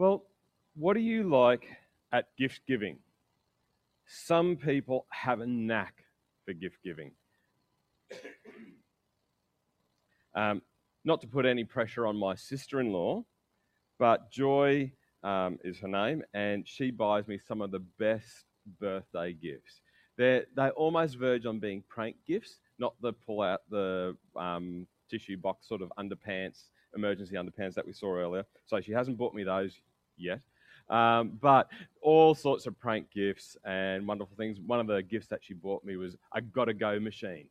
[0.00, 0.24] Well,
[0.76, 1.66] what do you like
[2.10, 2.96] at gift giving?
[4.06, 6.04] Some people have a knack
[6.46, 7.12] for gift giving.
[10.32, 10.62] Um,
[11.04, 13.24] not to put any pressure on my sister in law,
[13.98, 14.92] but Joy
[15.24, 18.44] um, is her name, and she buys me some of the best
[18.78, 19.80] birthday gifts.
[20.16, 25.36] They're, they almost verge on being prank gifts, not the pull out the um, tissue
[25.36, 28.44] box sort of underpants, emergency underpants that we saw earlier.
[28.66, 29.80] So she hasn't bought me those
[30.20, 30.40] yet.
[30.88, 31.68] Um, but
[32.02, 34.58] all sorts of prank gifts and wonderful things.
[34.60, 37.46] One of the gifts that she bought me was a gotta go machine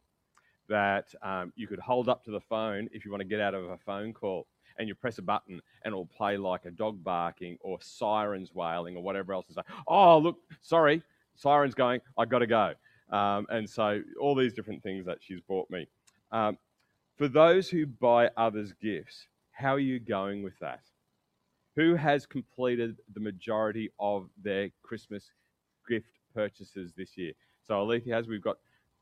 [0.67, 3.53] that um, you could hold up to the phone if you want to get out
[3.53, 4.45] of a phone call
[4.77, 8.95] and you press a button and it'll play like a dog barking or sirens wailing
[8.95, 9.45] or whatever else.
[9.49, 11.03] It's like, oh, look, sorry,
[11.35, 12.73] siren's going, I got to go.
[13.11, 15.88] Um, and so all these different things that she's bought me.
[16.31, 16.57] Um,
[17.17, 20.81] for those who buy others gifts, how are you going with that?
[21.79, 25.31] Who has completed the majority of their Christmas
[25.88, 27.31] gift purchases this year?
[27.66, 28.27] So Alethea has.
[28.27, 28.58] We've got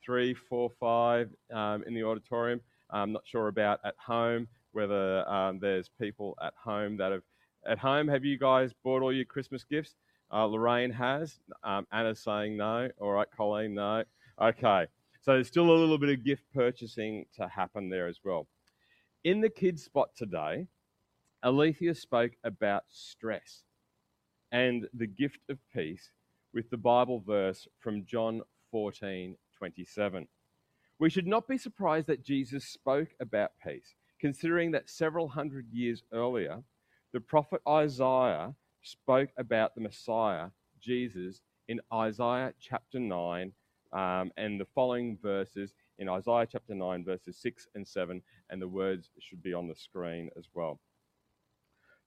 [0.05, 2.61] three, four, five um, in the auditorium.
[2.91, 7.23] I'm not sure about at home whether um, there's people at home that have.
[7.65, 9.95] At home, have you guys bought all your Christmas gifts?
[10.31, 11.39] Uh, Lorraine has.
[11.63, 12.89] Um, Anna's saying no.
[12.99, 14.03] All right, Colleen, no.
[14.39, 14.85] Okay.
[15.23, 18.47] So there's still a little bit of gift purchasing to happen there as well.
[19.23, 20.67] In the kids' spot today,
[21.47, 23.63] Alethea spoke about stress
[24.51, 26.11] and the gift of peace
[26.53, 30.27] with the Bible verse from John 14 27.
[30.99, 36.03] We should not be surprised that Jesus spoke about peace considering that several hundred years
[36.11, 36.63] earlier,
[37.13, 40.47] the prophet Isaiah spoke about the Messiah,
[40.81, 41.39] Jesus,
[41.69, 43.53] in Isaiah chapter 9
[43.93, 48.67] um, and the following verses in Isaiah chapter 9, verses 6 and 7, and the
[48.67, 50.81] words should be on the screen as well.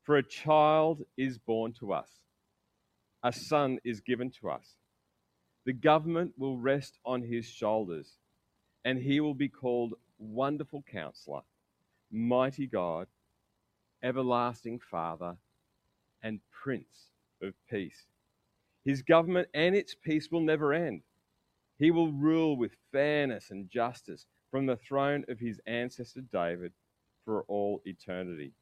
[0.02, 2.08] For a child is born to us,
[3.22, 4.76] a son is given to us.
[5.66, 8.16] The government will rest on his shoulders,
[8.84, 11.42] and he will be called Wonderful Counselor
[12.10, 13.06] mighty God,
[14.02, 15.36] everlasting Father,
[16.22, 17.10] and Prince
[17.42, 18.06] of Peace.
[18.84, 21.02] His government and its peace will never end.
[21.78, 26.72] He will rule with fairness and justice from the throne of his ancestor David
[27.24, 28.52] for all eternity.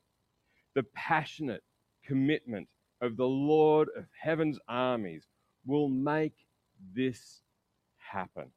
[0.79, 1.65] The passionate
[2.07, 2.69] commitment
[3.01, 5.27] of the Lord of heaven's armies
[5.67, 6.35] will make
[6.95, 7.41] this
[7.97, 8.53] happen.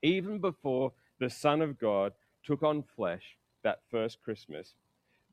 [0.00, 4.72] Even before the Son of God took on flesh, that first Christmas,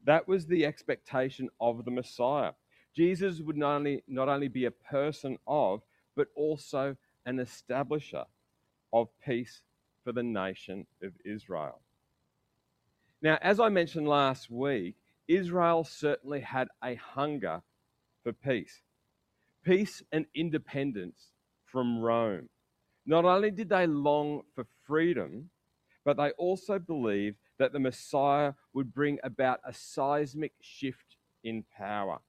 [0.03, 2.51] that was the expectation of the Messiah.
[2.93, 5.81] Jesus would not only, not only be a person of,
[6.17, 8.25] but also an establisher
[8.91, 9.61] of peace
[10.03, 11.79] for the nation of Israel.
[13.21, 14.97] Now, as I mentioned last week,
[15.27, 17.61] Israel certainly had a hunger
[18.23, 18.81] for peace.
[19.63, 21.31] Peace and independence
[21.65, 22.49] from Rome.
[23.05, 25.49] Not only did they long for freedom,
[26.05, 32.19] but they also believed that the Messiah would bring about a seismic shift in power.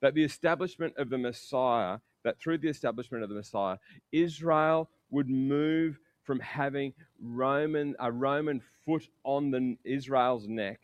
[0.00, 3.78] That the establishment of the Messiah, that through the establishment of the Messiah,
[4.12, 10.80] Israel would move from having Roman, a Roman foot on the, Israel's neck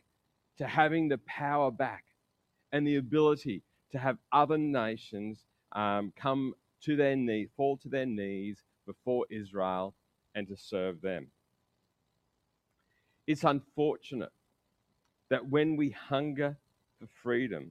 [0.59, 2.05] to having the power back
[2.73, 8.07] and the ability to have other nations um, come to their knee, fall to their
[8.07, 9.95] knees before Israel
[10.35, 11.29] and to serve them.
[13.27, 14.33] It's unfortunate
[15.31, 16.57] that when we hunger
[16.99, 17.71] for freedom,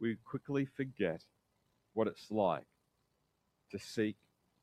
[0.00, 1.22] we quickly forget
[1.94, 2.66] what it's like
[3.70, 4.16] to seek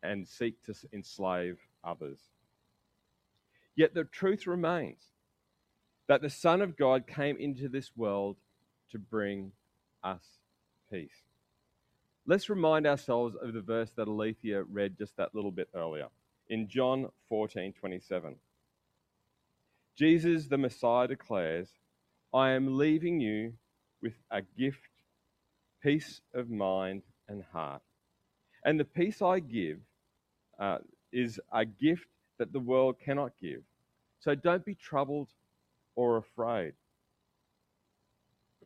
[0.03, 2.19] and seek to enslave others.
[3.75, 5.09] Yet the truth remains
[6.13, 8.37] that the Son of God came into this world
[8.91, 9.51] to bring
[10.03, 10.21] us
[10.91, 11.23] peace.
[12.27, 16.09] Let's remind ourselves of the verse that Alethea read just that little bit earlier
[16.49, 18.35] in John 14 27.
[19.97, 21.69] Jesus, the Messiah, declares,
[22.31, 23.53] I am leaving you
[23.99, 24.77] with a gift,
[25.81, 27.81] peace of mind and heart.
[28.63, 29.79] And the peace I give
[30.59, 30.77] uh,
[31.11, 32.05] is a gift
[32.37, 33.63] that the world cannot give.
[34.19, 35.29] So don't be troubled
[35.95, 36.73] or afraid.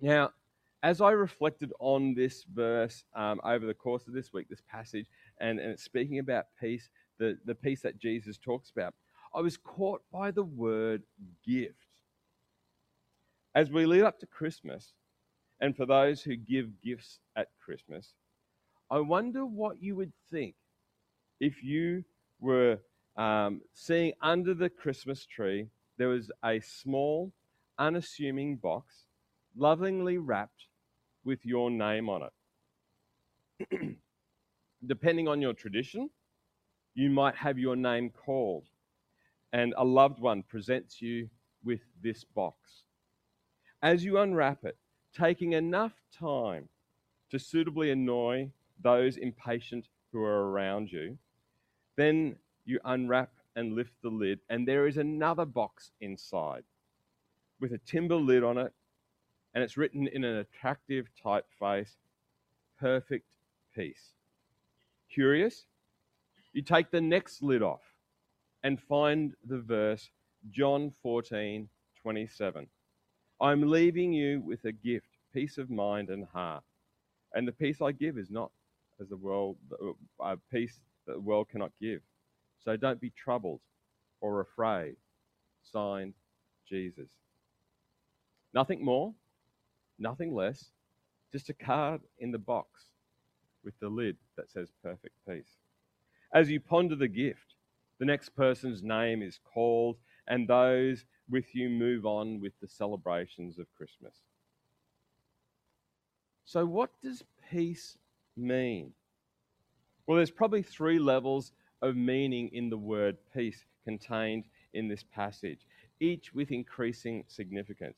[0.01, 0.31] Now,
[0.83, 5.07] as I reflected on this verse um, over the course of this week, this passage,
[5.39, 8.93] and, and it's speaking about peace, the, the peace that Jesus talks about,
[9.35, 11.03] I was caught by the word
[11.45, 11.73] gift.
[13.55, 14.93] As we lead up to Christmas,
[15.59, 18.13] and for those who give gifts at Christmas,
[18.91, 20.55] I wonder what you would think
[21.39, 22.03] if you
[22.39, 22.77] were
[23.17, 27.33] um, seeing under the Christmas tree there was a small,
[27.77, 29.05] unassuming box,
[29.55, 30.67] lovingly wrapped
[31.23, 32.29] with your name on
[33.69, 33.97] it.
[34.85, 36.09] Depending on your tradition,
[36.93, 38.65] you might have your name called,
[39.53, 41.29] and a loved one presents you
[41.63, 42.83] with this box.
[43.81, 44.77] As you unwrap it,
[45.15, 46.69] taking enough time
[47.31, 48.51] to suitably annoy
[48.81, 51.17] those impatient who are around you,
[51.95, 52.35] then
[52.65, 56.63] you unwrap and lift the lid, and there is another box inside
[57.59, 58.71] with a timber lid on it,
[59.53, 61.95] and it's written in an attractive typeface
[62.79, 63.25] Perfect
[63.75, 64.13] Peace.
[65.11, 65.65] Curious?
[66.53, 67.81] You take the next lid off
[68.63, 70.09] and find the verse
[70.51, 71.67] John 14
[72.01, 72.67] 27.
[73.41, 76.63] I'm leaving you with a gift, peace of mind and heart.
[77.33, 78.51] And the peace I give is not
[79.01, 79.57] as the world,
[80.19, 82.01] a peace that the world cannot give.
[82.63, 83.61] So don't be troubled
[84.21, 84.95] or afraid.
[85.63, 86.13] Signed,
[86.67, 87.09] Jesus.
[88.53, 89.13] Nothing more,
[89.99, 90.71] nothing less,
[91.31, 92.85] just a card in the box
[93.63, 95.57] with the lid that says perfect peace.
[96.33, 97.55] As you ponder the gift,
[97.99, 103.59] the next person's name is called, and those with you move on with the celebrations
[103.59, 104.15] of Christmas.
[106.45, 107.97] So, what does peace
[108.37, 108.93] mean?
[110.05, 111.51] Well, there's probably three levels
[111.81, 115.65] of meaning in the word peace contained in this passage,
[115.99, 117.97] each with increasing significance.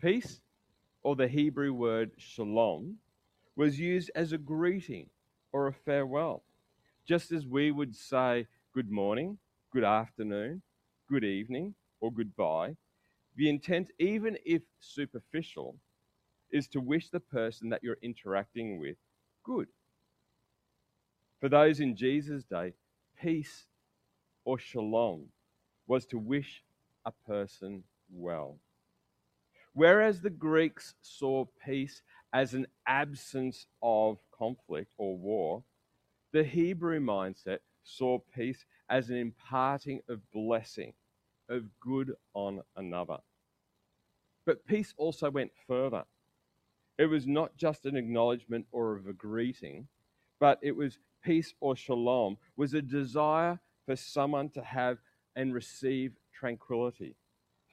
[0.00, 0.40] Peace,
[1.02, 2.96] or the Hebrew word shalom,
[3.56, 5.08] was used as a greeting
[5.52, 6.42] or a farewell,
[7.06, 9.38] just as we would say good morning,
[9.72, 10.62] good afternoon,
[11.08, 12.76] good evening, or goodbye.
[13.36, 15.76] The intent, even if superficial,
[16.50, 18.96] is to wish the person that you're interacting with
[19.44, 19.68] good.
[21.40, 22.72] For those in Jesus' day,
[23.24, 23.64] peace
[24.44, 25.24] or shalom
[25.86, 26.62] was to wish
[27.06, 27.82] a person
[28.12, 28.58] well.
[29.72, 32.02] Whereas the Greeks saw peace
[32.34, 35.64] as an absence of conflict or war,
[36.32, 40.92] the Hebrew mindset saw peace as an imparting of blessing,
[41.48, 43.18] of good on another.
[44.44, 46.04] But peace also went further.
[46.98, 49.88] It was not just an acknowledgement or of a greeting,
[50.38, 54.98] but it was peace or shalom, was a desire for someone to have
[55.36, 57.16] and receive tranquility,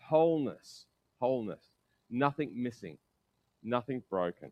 [0.07, 0.86] wholeness,
[1.19, 1.63] wholeness,
[2.09, 2.98] nothing missing,
[3.63, 4.51] nothing broken.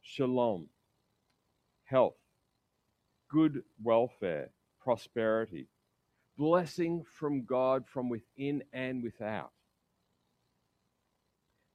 [0.00, 0.68] Shalom,
[1.84, 2.16] health,
[3.30, 4.50] good welfare,
[4.82, 5.68] prosperity,
[6.36, 9.52] blessing from God from within and without.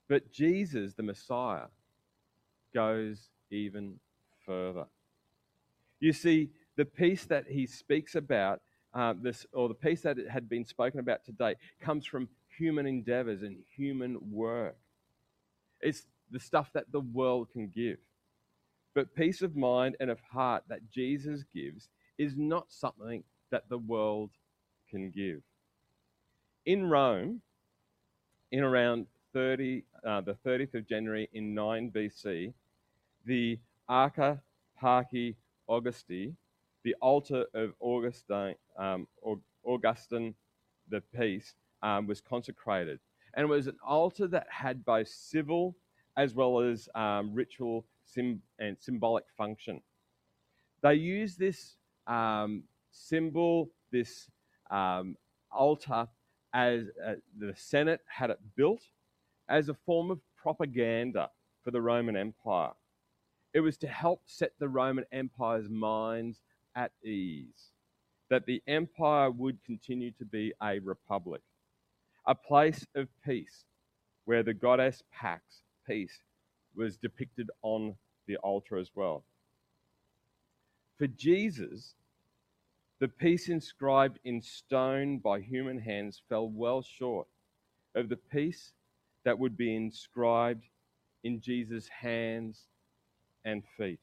[0.09, 1.67] But Jesus, the Messiah,
[2.73, 3.99] goes even
[4.45, 4.85] further.
[5.99, 8.61] You see, the peace that he speaks about,
[8.93, 13.41] uh, this, or the peace that had been spoken about today, comes from human endeavors
[13.41, 14.77] and human work.
[15.81, 17.97] It's the stuff that the world can give.
[18.93, 23.77] But peace of mind and of heart that Jesus gives is not something that the
[23.77, 24.31] world
[24.89, 25.41] can give.
[26.65, 27.41] In Rome,
[28.51, 32.53] in around 30, uh, the 30th of January in 9 BC,
[33.25, 34.41] the Arca
[35.67, 36.33] Augusti,
[36.83, 39.07] the altar of Augustine, um,
[39.63, 40.35] Augustine
[40.89, 42.99] the Peace, um, was consecrated.
[43.33, 45.75] And it was an altar that had both civil
[46.15, 49.81] as well as um, ritual sim- and symbolic function.
[50.81, 51.75] They used this
[52.07, 54.29] um, symbol, this
[54.71, 55.15] um,
[55.51, 56.07] altar,
[56.53, 58.81] as uh, the Senate had it built
[59.49, 61.29] as a form of propaganda
[61.63, 62.71] for the Roman Empire.
[63.53, 66.41] It was to help set the Roman Empire's minds
[66.75, 67.71] at ease,
[68.29, 71.41] that the empire would continue to be a republic,
[72.25, 73.65] a place of peace
[74.25, 76.19] where the goddess Pax, peace,
[76.75, 77.95] was depicted on
[78.27, 79.23] the altar as well.
[80.97, 81.95] For Jesus,
[82.99, 87.27] the peace inscribed in stone by human hands fell well short
[87.95, 88.73] of the peace
[89.23, 90.65] that would be inscribed
[91.23, 92.65] in Jesus' hands
[93.47, 93.99] and feet.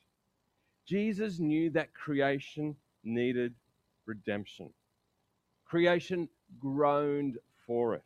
[0.87, 2.75] Jesus knew that creation
[3.05, 3.55] needed
[4.07, 4.71] redemption.
[5.67, 8.03] Creation groaned for it.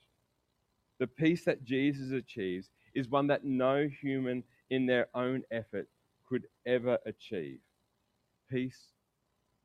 [0.99, 5.89] The peace that Jesus achieves is one that no human in their own effort
[6.29, 7.61] could ever achieve
[8.51, 8.89] peace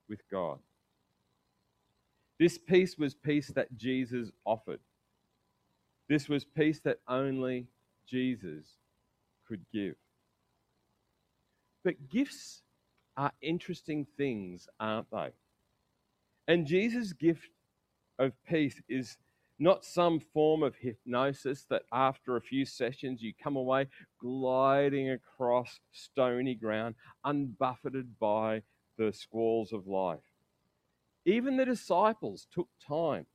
[0.10, 0.60] with God.
[2.40, 4.80] This peace was peace that Jesus offered.
[6.10, 7.68] This was peace that only
[8.06, 8.66] Jesus
[9.48, 9.96] could give.
[11.84, 12.62] But gifts
[13.18, 15.30] are interesting things, aren't they?
[16.48, 17.50] And Jesus' gift
[18.20, 19.18] of peace is
[19.60, 23.88] not some form of hypnosis that after a few sessions you come away
[24.20, 28.62] gliding across stony ground, unbuffeted by
[28.98, 30.20] the squalls of life.
[31.26, 33.26] Even the disciples took time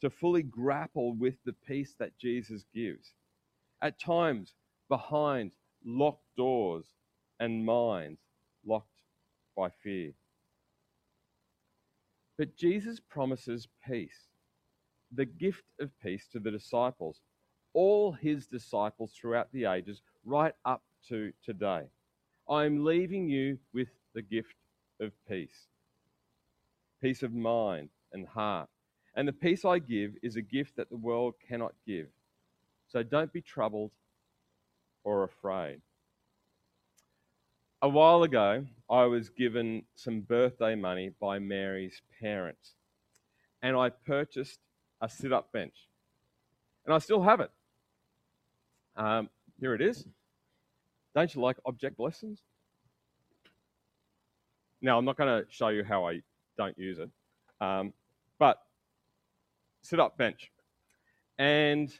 [0.00, 3.12] to fully grapple with the peace that Jesus gives.
[3.80, 4.54] At times,
[4.88, 5.52] behind
[5.84, 6.86] locked doors
[7.42, 8.20] and minds
[8.64, 9.02] locked
[9.56, 10.12] by fear.
[12.38, 14.28] But Jesus promises peace,
[15.10, 17.20] the gift of peace to the disciples,
[17.74, 21.82] all his disciples throughout the ages, right up to today.
[22.48, 24.54] I'm leaving you with the gift
[25.00, 25.66] of peace
[27.02, 28.68] peace of mind and heart.
[29.16, 32.06] And the peace I give is a gift that the world cannot give.
[32.86, 33.90] So don't be troubled
[35.02, 35.80] or afraid.
[37.84, 42.74] A while ago, I was given some birthday money by Mary's parents,
[43.60, 44.60] and I purchased
[45.00, 45.88] a sit up bench.
[46.86, 47.50] And I still have it.
[48.96, 50.06] Um, here it is.
[51.16, 52.42] Don't you like object lessons?
[54.80, 56.22] Now, I'm not going to show you how I
[56.56, 57.10] don't use it,
[57.60, 57.92] um,
[58.38, 58.58] but
[59.80, 60.52] sit up bench.
[61.36, 61.92] And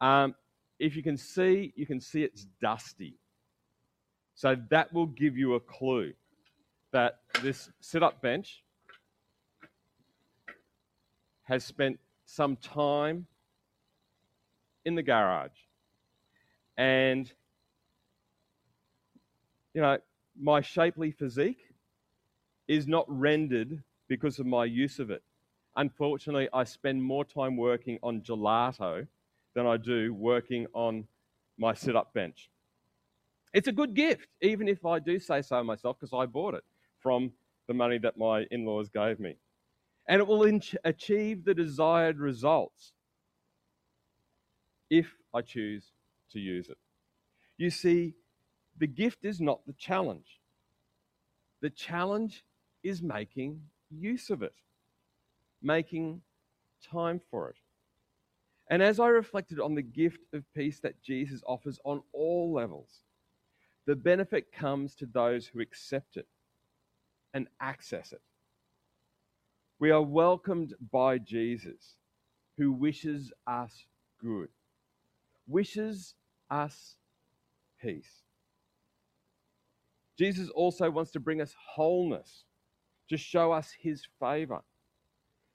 [0.00, 0.34] um,
[0.80, 3.20] if you can see, you can see it's dusty.
[4.42, 6.14] So that will give you a clue
[6.90, 8.64] that this sit up bench
[11.44, 13.28] has spent some time
[14.84, 15.52] in the garage.
[16.76, 17.32] And,
[19.74, 19.98] you know,
[20.36, 21.60] my shapely physique
[22.66, 25.22] is not rendered because of my use of it.
[25.76, 29.06] Unfortunately, I spend more time working on gelato
[29.54, 31.06] than I do working on
[31.58, 32.50] my sit up bench.
[33.52, 36.64] It's a good gift, even if I do say so myself, because I bought it
[37.00, 37.32] from
[37.68, 39.36] the money that my in laws gave me.
[40.08, 42.92] And it will achieve the desired results
[44.90, 45.92] if I choose
[46.32, 46.78] to use it.
[47.56, 48.14] You see,
[48.78, 50.40] the gift is not the challenge.
[51.60, 52.44] The challenge
[52.82, 54.54] is making use of it,
[55.62, 56.22] making
[56.90, 57.56] time for it.
[58.68, 63.02] And as I reflected on the gift of peace that Jesus offers on all levels,
[63.86, 66.26] the benefit comes to those who accept it
[67.34, 68.20] and access it.
[69.78, 71.96] We are welcomed by Jesus,
[72.56, 73.86] who wishes us
[74.20, 74.48] good,
[75.48, 76.14] wishes
[76.50, 76.96] us
[77.80, 78.22] peace.
[80.16, 82.44] Jesus also wants to bring us wholeness,
[83.08, 84.60] to show us his favor.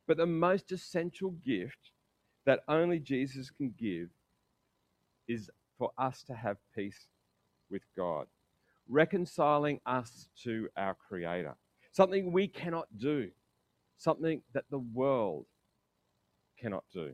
[0.07, 1.91] But the most essential gift
[2.45, 4.09] that only Jesus can give
[5.27, 7.07] is for us to have peace
[7.69, 8.27] with God,
[8.87, 11.55] reconciling us to our Creator.
[11.91, 13.29] Something we cannot do,
[13.97, 15.45] something that the world
[16.59, 17.13] cannot do.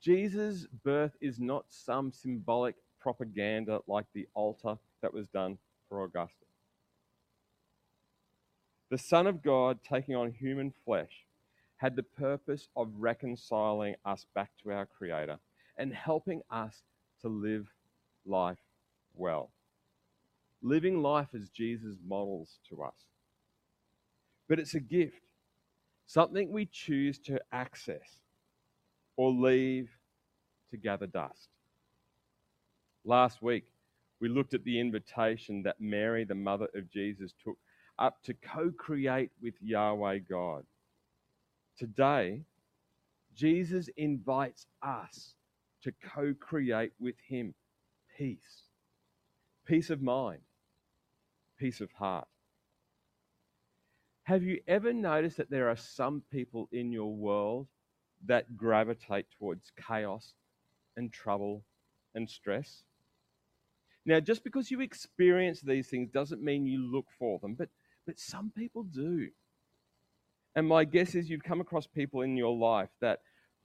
[0.00, 6.48] Jesus' birth is not some symbolic propaganda like the altar that was done for Augustus.
[8.90, 11.26] The Son of God taking on human flesh
[11.76, 15.38] had the purpose of reconciling us back to our Creator
[15.76, 16.82] and helping us
[17.22, 17.68] to live
[18.26, 18.58] life
[19.20, 19.50] well.
[20.62, 22.94] Living life as Jesus models to us.
[24.48, 25.22] But it's a gift,
[26.06, 28.18] something we choose to access
[29.16, 29.90] or leave
[30.70, 31.48] to gather dust.
[33.04, 33.64] Last week,
[34.20, 37.56] we looked at the invitation that Mary, the mother of Jesus, took
[37.98, 40.64] up to co create with Yahweh God.
[41.78, 42.42] Today,
[43.34, 45.34] Jesus invites us
[45.82, 47.54] to co create with Him
[48.18, 48.69] peace
[49.70, 50.40] peace of mind,
[51.56, 52.26] peace of heart.
[54.24, 57.68] Have you ever noticed that there are some people in your world
[58.26, 60.34] that gravitate towards chaos
[60.96, 61.62] and trouble
[62.16, 62.82] and stress?
[64.04, 67.68] Now, just because you experience these things doesn't mean you look for them, but,
[68.08, 69.28] but some people do.
[70.56, 73.20] And my guess is you've come across people in your life that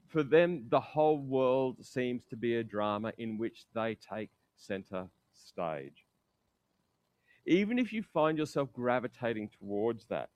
[0.07, 5.07] for them, the whole world seems to be a drama in which they take center
[5.36, 6.06] stage.
[7.46, 10.30] Even if you find yourself gravitating towards that,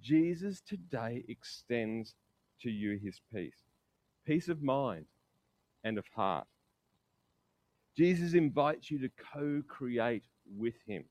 [0.00, 2.14] Jesus today extends
[2.60, 3.64] to you his peace
[4.24, 5.06] peace of mind
[5.84, 6.46] and of heart.
[7.96, 10.24] Jesus invites you to co create
[10.56, 11.04] with him,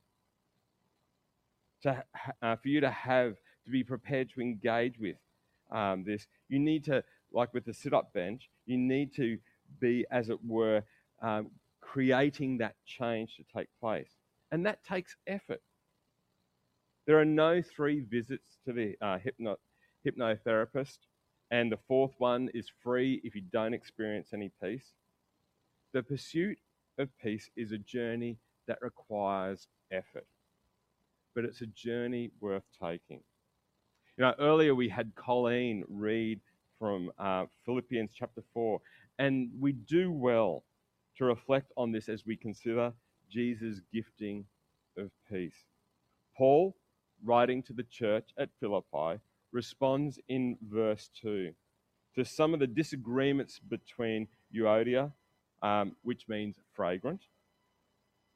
[1.84, 2.04] to,
[2.42, 5.18] uh, for you to have, to be prepared to engage with
[5.72, 6.26] um, this.
[6.50, 9.38] You need to, like with the sit up bench, you need to
[9.80, 10.84] be, as it were,
[11.22, 14.12] um, creating that change to take place.
[14.52, 15.62] And that takes effort.
[17.08, 19.60] There are no three visits to the uh, hypno-
[20.06, 21.00] hypnotherapist
[21.52, 24.94] And the fourth one is free if you don't experience any peace.
[25.94, 26.60] The pursuit
[26.98, 30.28] of peace is a journey that requires effort,
[31.36, 33.22] but it's a journey worth taking.
[34.18, 36.40] You know, earlier we had Colleen read
[36.80, 38.80] from uh, Philippians chapter 4,
[39.20, 40.64] and we do well
[41.22, 42.92] to reflect on this as we consider
[43.30, 44.44] Jesus' gifting
[44.98, 45.66] of peace.
[46.36, 46.76] Paul,
[47.24, 51.52] writing to the church at Philippi, responds in verse 2
[52.16, 55.12] to some of the disagreements between Euodia,
[55.62, 57.22] um, which means fragrant,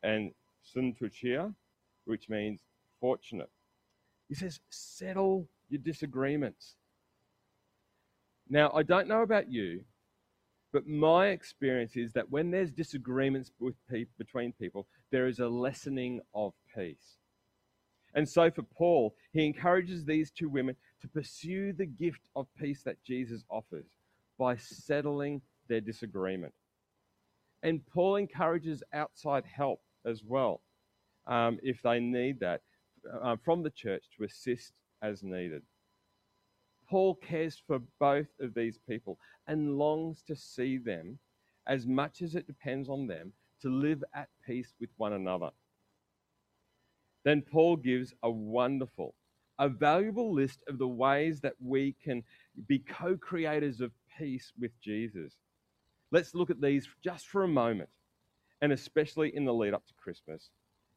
[0.03, 0.31] and
[0.63, 1.55] Syntyche,
[2.05, 2.59] which means
[3.01, 3.49] fortunate.
[4.29, 6.75] He says, settle your disagreements.
[8.47, 9.83] Now, I don't know about you,
[10.75, 13.49] but my experience is that when there's disagreements
[13.89, 17.15] pe- between people, there is a lessening of peace.
[18.13, 22.83] And so for Paul, he encourages these two women to pursue the gift of peace
[22.83, 23.85] that Jesus offers
[24.37, 26.53] by settling their disagreement.
[27.63, 30.59] And Paul encourages outside help as well,
[31.25, 32.63] um, if they need that,
[33.23, 35.61] uh, from the church to assist as needed.
[36.87, 41.19] Paul cares for both of these people and longs to see them,
[41.67, 45.49] as much as it depends on them, to live at peace with one another.
[47.23, 49.15] Then Paul gives a wonderful,
[49.57, 52.23] a valuable list of the ways that we can
[52.67, 55.33] be co creators of peace with Jesus.
[56.11, 57.89] Let's look at these just for a moment,
[58.61, 60.49] and especially in the lead up to Christmas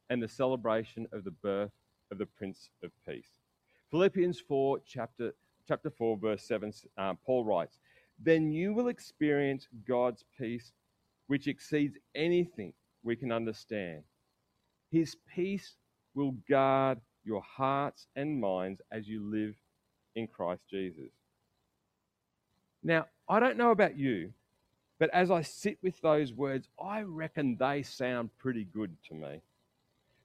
[0.09, 1.71] and the celebration of the birth
[2.11, 3.31] of the Prince of Peace.
[3.89, 5.33] Philippians 4, chapter
[5.69, 7.77] chapter 4, verse 7, uh, Paul writes,
[8.19, 10.73] Then you will experience God's peace,
[11.27, 12.73] which exceeds anything
[13.03, 14.01] we can understand.
[14.91, 15.75] His peace
[16.15, 19.53] will guard your hearts and minds as you live
[20.15, 21.11] in Christ Jesus.
[22.81, 24.33] Now, I don't know about you,
[24.97, 29.41] but as I sit with those words, I reckon they sound pretty good to me.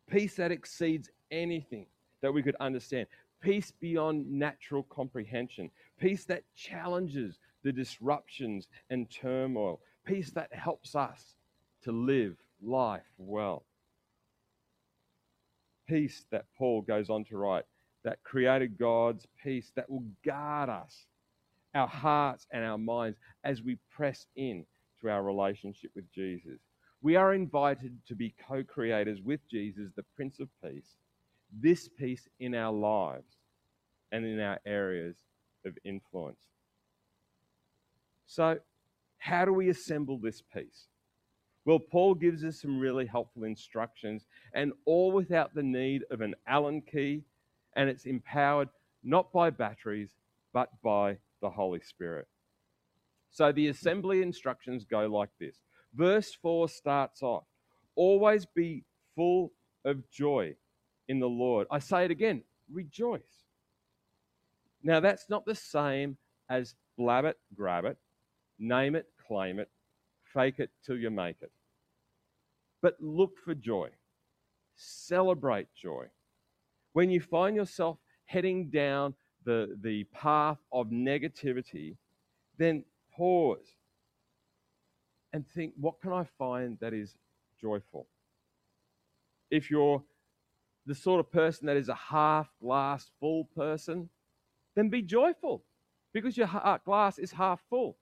[0.08, 1.84] Peace that exceeds anything
[2.22, 3.06] that we could understand
[3.44, 11.34] peace beyond natural comprehension, peace that challenges the disruptions and turmoil, peace that helps us
[11.82, 13.64] to live life well.
[15.86, 17.64] Peace that Paul goes on to write,
[18.02, 21.06] that created God's peace that will guard us,
[21.74, 24.64] our hearts and our minds as we press in
[25.02, 26.60] to our relationship with Jesus.
[27.02, 30.96] We are invited to be co creators with Jesus, the Prince of Peace,
[31.60, 33.36] this peace in our lives
[34.12, 35.16] and in our areas
[35.64, 36.40] of influence.
[38.26, 38.58] So,
[39.18, 40.88] how do we assemble this peace?
[41.64, 46.34] Well, Paul gives us some really helpful instructions, and all without the need of an
[46.46, 47.22] Allen key,
[47.74, 48.68] and it's empowered
[49.02, 50.10] not by batteries,
[50.52, 52.26] but by the Holy Spirit.
[53.30, 55.56] So the assembly instructions go like this.
[55.94, 57.44] Verse 4 starts off
[57.96, 59.52] Always be full
[59.84, 60.56] of joy
[61.08, 61.66] in the Lord.
[61.70, 63.44] I say it again rejoice.
[64.82, 66.16] Now, that's not the same
[66.48, 67.96] as blab it, grab it,
[68.58, 69.70] name it, claim it,
[70.32, 71.50] fake it till you make it.
[72.82, 73.88] But look for joy,
[74.76, 76.06] celebrate joy.
[76.92, 79.14] When you find yourself heading down
[79.44, 81.96] the, the path of negativity,
[82.58, 82.84] then
[83.16, 83.76] pause
[85.32, 87.16] and think, what can I find that is
[87.60, 88.06] joyful?
[89.50, 90.02] If you're
[90.86, 94.08] the sort of person that is a half glass full person,
[94.74, 95.62] then be joyful
[96.12, 96.48] because your
[96.84, 97.96] glass is half full.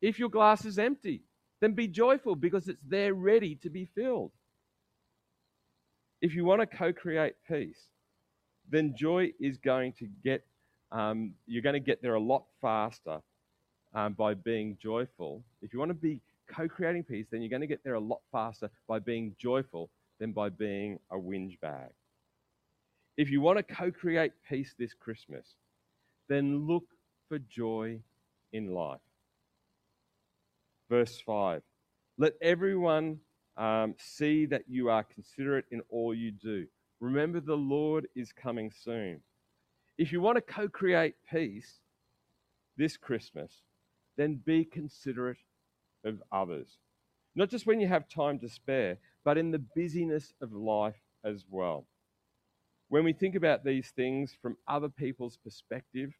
[0.00, 1.22] If your glass is empty,
[1.60, 4.32] then be joyful because it's there ready to be filled.
[6.20, 7.88] If you want to co create peace,
[8.68, 10.44] then joy is going to get,
[10.90, 13.20] um, you're going to get there a lot faster
[13.94, 15.42] um, by being joyful.
[15.62, 18.00] If you want to be co creating peace, then you're going to get there a
[18.00, 19.90] lot faster by being joyful
[20.22, 21.90] than by being a whinge bag.
[23.16, 25.56] If you want to co create peace this Christmas,
[26.28, 26.84] then look
[27.28, 27.98] for joy
[28.52, 29.00] in life.
[30.88, 31.62] Verse 5
[32.18, 33.18] Let everyone
[33.56, 36.68] um, see that you are considerate in all you do.
[37.00, 39.22] Remember, the Lord is coming soon.
[39.98, 41.80] If you want to co create peace
[42.76, 43.50] this Christmas,
[44.16, 45.38] then be considerate
[46.04, 46.78] of others.
[47.34, 51.44] Not just when you have time to spare, but in the busyness of life as
[51.48, 51.86] well.
[52.88, 56.12] When we think about these things from other people's perspective,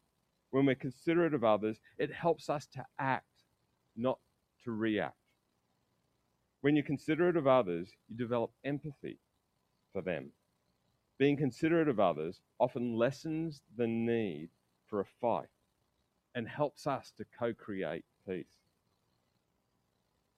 [0.49, 3.43] when we're considerate of others, it helps us to act,
[3.95, 4.19] not
[4.63, 5.17] to react.
[6.61, 9.19] When you're considerate of others, you develop empathy
[9.91, 10.31] for them.
[11.19, 14.49] Being considerate of others often lessens the need
[14.87, 15.49] for a fight
[16.33, 18.62] and helps us to co create peace.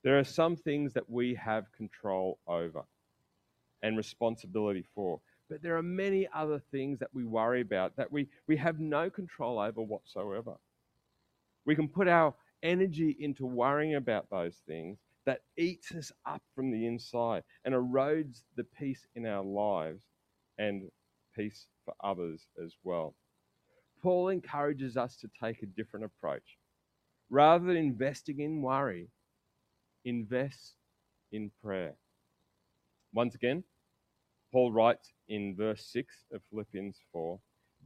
[0.05, 2.83] There are some things that we have control over
[3.81, 8.27] and responsibility for, but there are many other things that we worry about that we,
[8.45, 10.57] we have no control over whatsoever.
[11.65, 16.69] We can put our energy into worrying about those things that eats us up from
[16.69, 20.03] the inside and erodes the peace in our lives
[20.59, 20.83] and
[21.35, 23.15] peace for others as well.
[24.03, 26.59] Paul encourages us to take a different approach.
[27.31, 29.09] Rather than investing in worry,
[30.05, 30.75] invest
[31.31, 31.95] in prayer.
[33.13, 33.63] Once again,
[34.51, 37.39] Paul writes in verse 6 of Philippians 4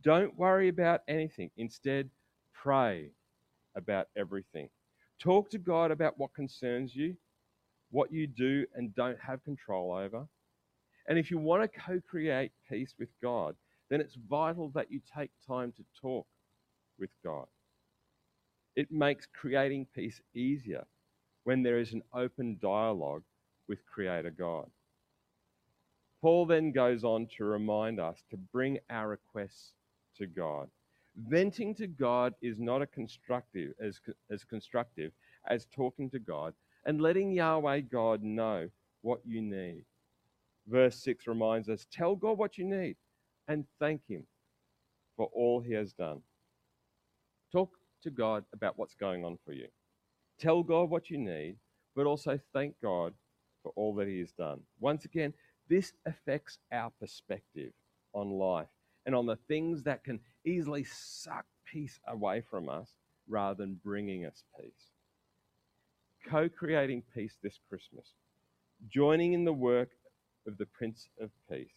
[0.03, 1.49] Don't worry about anything.
[1.57, 2.09] Instead,
[2.53, 3.11] pray
[3.75, 4.69] about everything.
[5.19, 7.15] Talk to God about what concerns you,
[7.91, 10.27] what you do and don't have control over.
[11.07, 13.55] And if you want to co create peace with God,
[13.89, 16.27] then it's vital that you take time to talk
[16.99, 17.47] with God.
[18.75, 20.85] It makes creating peace easier
[21.49, 23.23] when there is an open dialogue
[23.67, 24.69] with Creator God.
[26.21, 29.71] Paul then goes on to remind us to bring our requests
[30.19, 30.67] to God.
[31.17, 35.11] Venting to God is not as constructive as, as constructive
[35.47, 36.53] as talking to God
[36.85, 38.69] and letting Yahweh God know
[39.01, 39.85] what you need.
[40.67, 42.95] Verse 6 reminds us tell God what you need
[43.47, 44.21] and thank Him
[45.17, 46.21] for all He has done.
[47.51, 47.71] Talk
[48.03, 49.67] to God about what's going on for you.
[50.39, 51.57] Tell God what you need,
[51.95, 53.13] but also thank God
[53.61, 54.61] for all that He has done.
[54.79, 55.33] Once again,
[55.67, 57.73] this affects our perspective
[58.13, 58.69] on life
[59.05, 62.89] and on the things that can easily suck peace away from us
[63.27, 64.91] rather than bringing us peace.
[66.27, 68.13] Co creating peace this Christmas,
[68.89, 69.89] joining in the work
[70.47, 71.67] of the Prince of Peace,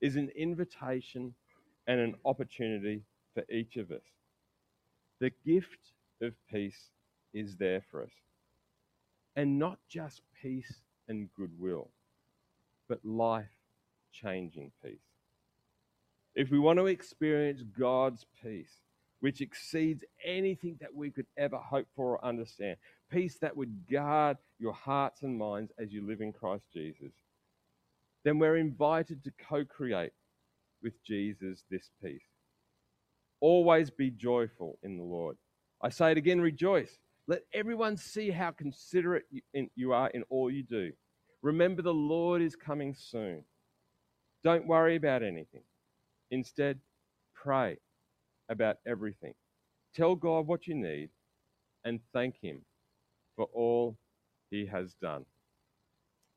[0.00, 1.34] is an invitation
[1.86, 3.02] and an opportunity
[3.34, 4.02] for each of us.
[5.20, 6.90] The gift of peace
[7.32, 8.12] is there for us.
[9.36, 11.90] And not just peace and goodwill,
[12.88, 13.46] but life
[14.12, 14.98] changing peace.
[16.34, 18.80] If we want to experience God's peace,
[19.20, 22.76] which exceeds anything that we could ever hope for or understand,
[23.10, 27.12] peace that would guard your hearts and minds as you live in Christ Jesus,
[28.24, 30.12] then we're invited to co create
[30.82, 32.20] with Jesus this peace.
[33.40, 35.36] Always be joyful in the Lord.
[35.80, 36.98] I say it again rejoice.
[37.32, 39.24] Let everyone see how considerate
[39.74, 40.92] you are in all you do.
[41.40, 43.42] Remember, the Lord is coming soon.
[44.44, 45.62] Don't worry about anything.
[46.30, 46.78] Instead,
[47.34, 47.78] pray
[48.50, 49.32] about everything.
[49.94, 51.08] Tell God what you need
[51.86, 52.66] and thank Him
[53.34, 53.96] for all
[54.50, 55.24] He has done.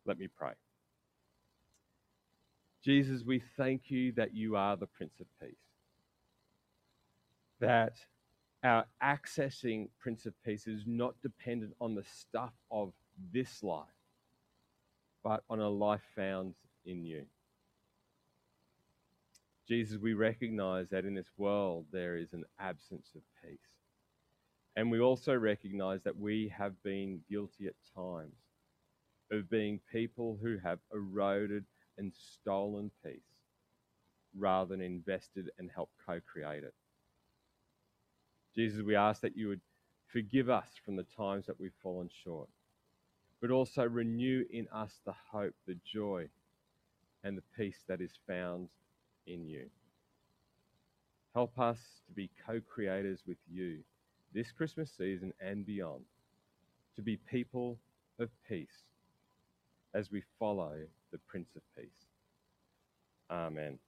[0.06, 0.54] Let me pray.
[2.86, 5.58] Jesus, we thank you that you are the Prince of Peace.
[7.60, 7.98] That
[8.66, 12.94] our accessing Prince of Peace is not dependent on the stuff of
[13.32, 13.86] this life,
[15.24, 17.26] but on a life found in you.
[19.68, 23.60] Jesus, we recognize that in this world there is an absence of peace.
[24.76, 28.34] And we also recognize that we have been guilty at times
[29.32, 31.66] of being people who have eroded
[31.98, 33.22] and stolen peace
[34.38, 36.74] rather than invested and helped co create it.
[38.56, 39.62] Jesus, we ask that you would
[40.08, 42.48] forgive us from the times that we've fallen short,
[43.42, 46.28] but also renew in us the hope, the joy,
[47.24, 48.70] and the peace that is found
[49.28, 49.66] in you.
[51.34, 53.80] Help us to be co creators with you
[54.34, 56.06] this Christmas season and beyond,
[56.96, 57.78] to be people
[58.20, 58.84] of peace
[59.94, 60.74] as we follow
[61.12, 62.06] the Prince of Peace.
[63.30, 63.80] Amen.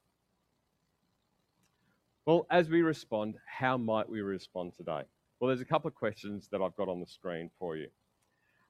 [2.27, 5.03] Well, as we respond, how might we respond today?
[5.39, 7.87] Well, there's a couple of questions that I've got on the screen for you.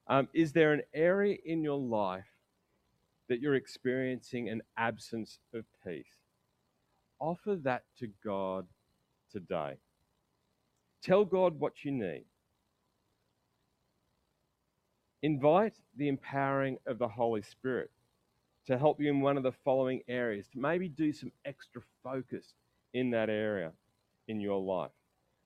[0.06, 2.30] Um, is there an area in your life
[3.28, 6.06] that you're experiencing an absence of peace?
[7.18, 8.68] Offer that to God
[9.32, 9.74] today.
[11.02, 12.26] Tell God what you need.
[15.20, 17.90] Invite the empowering of the Holy Spirit
[18.68, 22.54] to help you in one of the following areas, to maybe do some extra focus
[22.94, 23.72] in that area
[24.26, 24.90] in your life.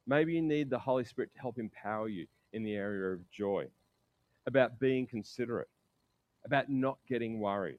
[0.07, 3.67] Maybe you need the Holy Spirit to help empower you in the area of joy,
[4.47, 5.69] about being considerate,
[6.45, 7.79] about not getting worried,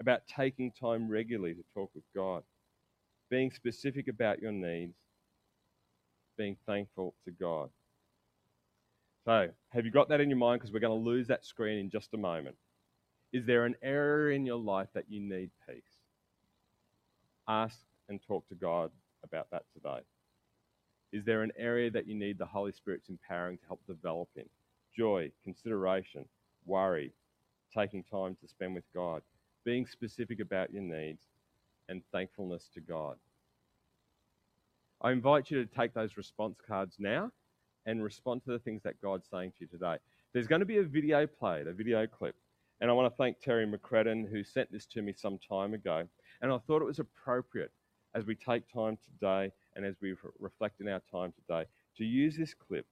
[0.00, 2.42] about taking time regularly to talk with God,
[3.28, 4.94] being specific about your needs,
[6.36, 7.70] being thankful to God.
[9.24, 10.60] So, have you got that in your mind?
[10.60, 12.54] Because we're going to lose that screen in just a moment.
[13.32, 15.82] Is there an area in your life that you need peace?
[17.48, 17.76] Ask
[18.08, 18.90] and talk to God
[19.24, 20.00] about that today.
[21.12, 24.44] Is there an area that you need the Holy Spirit's empowering to help develop in?
[24.96, 26.24] Joy, consideration,
[26.64, 27.12] worry,
[27.74, 29.22] taking time to spend with God,
[29.64, 31.24] being specific about your needs,
[31.88, 33.16] and thankfulness to God.
[35.00, 37.30] I invite you to take those response cards now
[37.84, 39.96] and respond to the things that God's saying to you today.
[40.32, 42.34] There's going to be a video played, a video clip.
[42.80, 46.06] And I want to thank Terry McCredden, who sent this to me some time ago.
[46.42, 47.70] And I thought it was appropriate
[48.16, 52.34] as we take time today and as we reflect in our time today to use
[52.36, 52.86] this clip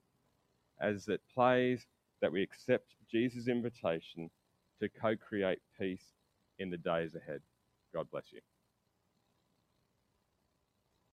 [0.81, 1.87] as it plays
[2.21, 4.31] that we accept Jesus' invitation
[4.81, 6.05] to co create peace
[6.59, 7.41] in the days ahead.
[7.95, 8.41] God bless you.